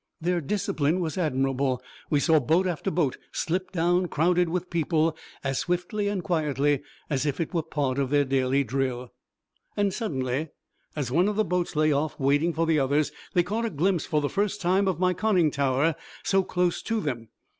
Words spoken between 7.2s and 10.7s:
if it were part of their daily drill. And suddenly,